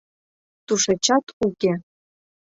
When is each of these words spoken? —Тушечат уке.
—Тушечат 0.65 1.25
уке. 1.47 1.73